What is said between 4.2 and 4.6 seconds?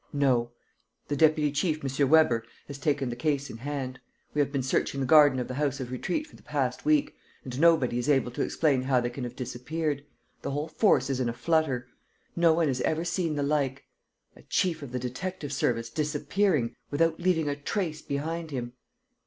We have